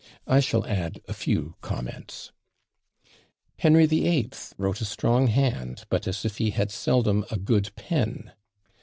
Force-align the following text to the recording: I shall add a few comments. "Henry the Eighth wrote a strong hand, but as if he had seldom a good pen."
I 0.25 0.39
shall 0.39 0.65
add 0.65 0.99
a 1.07 1.13
few 1.13 1.57
comments. 1.61 2.31
"Henry 3.59 3.85
the 3.85 4.07
Eighth 4.07 4.55
wrote 4.57 4.81
a 4.81 4.85
strong 4.85 5.27
hand, 5.27 5.85
but 5.89 6.07
as 6.07 6.25
if 6.25 6.39
he 6.39 6.49
had 6.49 6.71
seldom 6.71 7.23
a 7.29 7.37
good 7.37 7.69
pen." 7.75 8.31